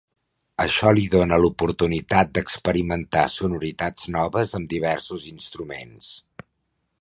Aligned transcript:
Això 0.63 0.93
li 0.99 1.03
dóna 1.15 1.37
l'oportunitat 1.43 2.31
d'experimentar 2.37 3.25
sonoritats 3.35 4.09
noves 4.17 4.57
amb 4.61 4.73
diversos 4.73 5.29
instruments. 5.35 6.11